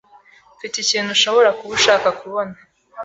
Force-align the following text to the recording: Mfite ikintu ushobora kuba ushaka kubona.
Mfite 0.55 0.75
ikintu 0.79 1.09
ushobora 1.17 1.49
kuba 1.57 1.73
ushaka 1.79 2.07
kubona. 2.19 2.55